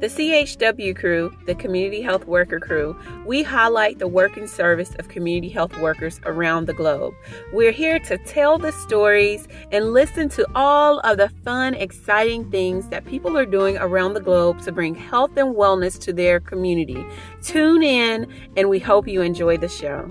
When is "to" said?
7.98-8.16, 10.30-10.46, 14.62-14.72, 16.00-16.14